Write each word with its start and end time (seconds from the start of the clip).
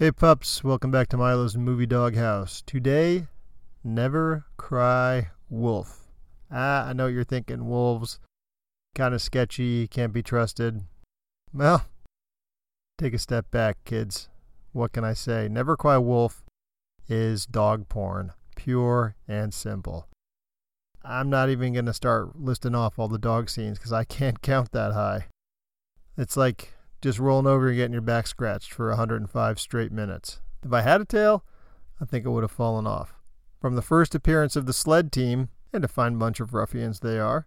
Hey 0.00 0.10
pups, 0.10 0.64
welcome 0.64 0.90
back 0.90 1.08
to 1.08 1.18
Milo's 1.18 1.58
Movie 1.58 1.84
Dog 1.84 2.16
House. 2.16 2.62
Today, 2.64 3.26
Never 3.84 4.46
Cry 4.56 5.28
Wolf. 5.50 6.08
Ah, 6.50 6.86
I 6.86 6.94
know 6.94 7.04
what 7.04 7.12
you're 7.12 7.22
thinking, 7.22 7.68
wolves. 7.68 8.18
Kind 8.94 9.12
of 9.12 9.20
sketchy, 9.20 9.86
can't 9.86 10.14
be 10.14 10.22
trusted. 10.22 10.84
Well, 11.52 11.84
take 12.96 13.12
a 13.12 13.18
step 13.18 13.50
back, 13.50 13.76
kids. 13.84 14.30
What 14.72 14.92
can 14.92 15.04
I 15.04 15.12
say? 15.12 15.48
Never 15.50 15.76
Cry 15.76 15.98
Wolf 15.98 16.44
is 17.06 17.44
dog 17.44 17.90
porn, 17.90 18.32
pure 18.56 19.16
and 19.28 19.52
simple. 19.52 20.08
I'm 21.04 21.28
not 21.28 21.50
even 21.50 21.74
going 21.74 21.84
to 21.84 21.92
start 21.92 22.40
listing 22.40 22.74
off 22.74 22.98
all 22.98 23.08
the 23.08 23.18
dog 23.18 23.50
scenes 23.50 23.76
because 23.76 23.92
I 23.92 24.04
can't 24.04 24.40
count 24.40 24.72
that 24.72 24.94
high. 24.94 25.26
It's 26.16 26.38
like 26.38 26.72
just 27.00 27.18
rolling 27.18 27.46
over 27.46 27.68
and 27.68 27.76
getting 27.76 27.92
your 27.92 28.02
back 28.02 28.26
scratched 28.26 28.72
for 28.72 28.88
105 28.88 29.60
straight 29.60 29.92
minutes. 29.92 30.40
If 30.64 30.72
I 30.72 30.82
had 30.82 31.00
a 31.00 31.04
tail, 31.04 31.44
I 32.00 32.04
think 32.04 32.24
it 32.24 32.30
would 32.30 32.42
have 32.42 32.50
fallen 32.50 32.86
off. 32.86 33.14
From 33.60 33.74
the 33.74 33.82
first 33.82 34.14
appearance 34.14 34.56
of 34.56 34.66
the 34.66 34.72
sled 34.72 35.12
team, 35.12 35.48
and 35.72 35.84
a 35.84 35.88
fine 35.88 36.16
bunch 36.16 36.40
of 36.40 36.54
ruffians 36.54 37.00
they 37.00 37.18
are, 37.18 37.46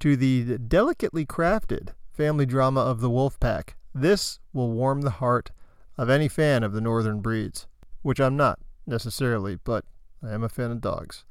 to 0.00 0.16
the 0.16 0.58
delicately 0.58 1.24
crafted 1.24 1.90
family 2.12 2.46
drama 2.46 2.80
of 2.80 3.00
the 3.00 3.10
wolf 3.10 3.38
pack, 3.40 3.76
this 3.94 4.40
will 4.52 4.70
warm 4.70 5.02
the 5.02 5.10
heart 5.10 5.50
of 5.96 6.10
any 6.10 6.28
fan 6.28 6.62
of 6.62 6.72
the 6.72 6.80
northern 6.80 7.20
breeds, 7.20 7.66
which 8.02 8.20
I'm 8.20 8.36
not 8.36 8.58
necessarily, 8.86 9.56
but 9.56 9.84
I 10.22 10.32
am 10.32 10.44
a 10.44 10.48
fan 10.48 10.70
of 10.70 10.80
dogs. 10.80 11.24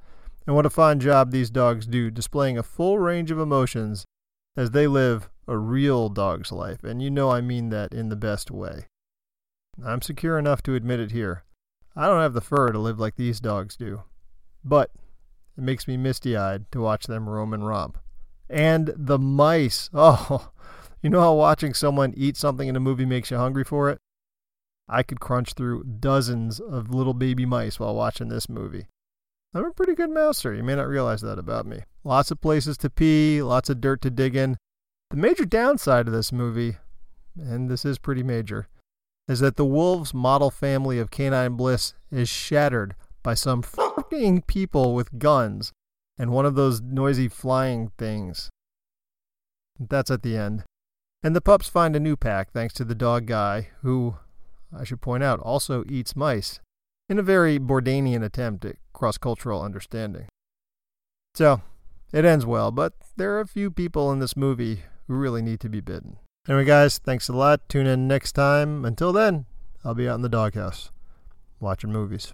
And 0.47 0.55
what 0.55 0.65
a 0.65 0.69
fine 0.69 0.99
job 0.99 1.31
these 1.31 1.49
dogs 1.49 1.87
do 1.87 2.11
displaying 2.11 2.57
a 2.57 2.63
full 2.63 2.99
range 2.99 3.31
of 3.31 3.39
emotions 3.39 4.05
as 4.57 4.71
they 4.71 4.87
live 4.87 5.29
a 5.47 5.57
real 5.57 6.09
dog's 6.09 6.51
life, 6.51 6.83
and 6.83 7.01
you 7.01 7.09
know 7.09 7.29
I 7.29 7.41
mean 7.41 7.69
that 7.69 7.93
in 7.93 8.09
the 8.09 8.15
best 8.15 8.51
way. 8.51 8.87
I'm 9.83 10.01
secure 10.01 10.39
enough 10.39 10.61
to 10.63 10.75
admit 10.75 10.99
it 10.99 11.11
here. 11.11 11.43
I 11.95 12.07
don't 12.07 12.21
have 12.21 12.33
the 12.33 12.41
fur 12.41 12.71
to 12.71 12.79
live 12.79 12.99
like 12.99 13.15
these 13.15 13.39
dogs 13.39 13.75
do. 13.75 14.03
But 14.63 14.91
it 15.57 15.63
makes 15.63 15.87
me 15.87 15.97
misty 15.97 16.35
eyed 16.35 16.71
to 16.71 16.81
watch 16.81 17.07
them 17.07 17.29
roam 17.29 17.53
and 17.53 17.65
romp. 17.65 17.97
And 18.49 18.93
the 18.95 19.19
mice. 19.19 19.89
Oh, 19.97 20.51
you 21.01 21.09
know 21.09 21.21
how 21.21 21.33
watching 21.35 21.75
someone 21.75 22.13
eat 22.17 22.35
something 22.35 22.67
in 22.67 22.75
a 22.75 22.79
movie 22.79 23.05
makes 23.05 23.29
you 23.29 23.37
hungry 23.37 23.63
for 23.63 23.91
it? 23.91 23.99
I 24.89 25.03
could 25.03 25.19
crunch 25.19 25.53
through 25.53 25.83
dozens 25.83 26.59
of 26.59 26.89
little 26.89 27.13
baby 27.13 27.45
mice 27.45 27.79
while 27.79 27.95
watching 27.95 28.27
this 28.27 28.49
movie. 28.49 28.87
I'm 29.53 29.65
a 29.65 29.71
pretty 29.71 29.93
good 29.93 30.09
mouser. 30.09 30.53
You 30.53 30.63
may 30.63 30.75
not 30.75 30.87
realize 30.87 31.21
that 31.21 31.39
about 31.39 31.65
me. 31.65 31.81
Lots 32.03 32.31
of 32.31 32.41
places 32.41 32.77
to 32.79 32.89
pee, 32.89 33.41
lots 33.41 33.69
of 33.69 33.81
dirt 33.81 34.01
to 34.01 34.09
dig 34.09 34.35
in. 34.35 34.57
The 35.11 35.17
major 35.17 35.45
downside 35.45 36.07
of 36.07 36.13
this 36.13 36.31
movie, 36.31 36.77
and 37.37 37.69
this 37.69 37.85
is 37.85 37.97
pretty 37.97 38.23
major, 38.23 38.67
is 39.27 39.39
that 39.39 39.55
the 39.55 39.65
wolves' 39.65 40.13
model 40.13 40.51
family 40.51 40.99
of 40.99 41.11
canine 41.11 41.55
bliss 41.55 41.93
is 42.11 42.29
shattered 42.29 42.95
by 43.23 43.33
some 43.33 43.61
fucking 43.61 44.43
people 44.43 44.93
with 44.93 45.17
guns 45.17 45.71
and 46.17 46.31
one 46.31 46.45
of 46.45 46.55
those 46.55 46.81
noisy 46.81 47.27
flying 47.27 47.91
things. 47.97 48.49
That's 49.79 50.11
at 50.11 50.23
the 50.23 50.37
end. 50.37 50.63
And 51.23 51.35
the 51.35 51.41
pups 51.41 51.67
find 51.67 51.95
a 51.95 51.99
new 51.99 52.15
pack 52.15 52.51
thanks 52.51 52.73
to 52.75 52.85
the 52.85 52.95
dog 52.95 53.25
guy, 53.25 53.69
who, 53.81 54.15
I 54.75 54.83
should 54.83 55.01
point 55.01 55.23
out, 55.23 55.39
also 55.39 55.83
eats 55.89 56.15
mice 56.15 56.59
in 57.09 57.19
a 57.19 57.23
very 57.23 57.59
Bourdainian 57.59 58.23
attempt 58.23 58.63
at 58.65 58.77
cross 58.93 59.17
cultural 59.17 59.61
understanding. 59.61 60.27
So, 61.33 61.61
it 62.13 62.25
ends 62.25 62.45
well, 62.45 62.71
but 62.71 62.93
there 63.17 63.35
are 63.35 63.41
a 63.41 63.47
few 63.47 63.71
people 63.71 64.11
in 64.11 64.19
this 64.19 64.37
movie 64.37 64.83
really 65.07 65.41
need 65.41 65.59
to 65.61 65.69
be 65.69 65.81
bitten. 65.81 66.17
Anyway, 66.47 66.65
guys, 66.65 66.99
thanks 66.99 67.27
a 67.27 67.33
lot. 67.33 67.67
Tune 67.67 67.87
in 67.87 68.07
next 68.07 68.33
time. 68.33 68.85
Until 68.85 69.11
then, 69.11 69.45
I'll 69.83 69.95
be 69.95 70.07
out 70.07 70.15
in 70.15 70.21
the 70.21 70.29
doghouse 70.29 70.91
watching 71.59 71.91
movies. 71.91 72.23